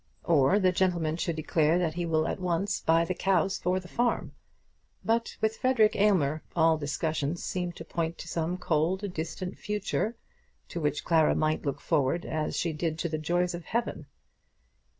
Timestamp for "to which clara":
10.69-11.35